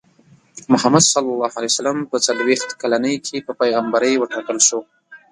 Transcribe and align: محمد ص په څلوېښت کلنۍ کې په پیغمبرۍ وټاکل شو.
محمد 0.71 1.03
ص 1.11 1.13
په 2.11 2.17
څلوېښت 2.25 2.69
کلنۍ 2.81 3.15
کې 3.25 3.37
په 3.45 3.51
پیغمبرۍ 3.61 4.13
وټاکل 4.17 4.57
شو. 4.67 4.79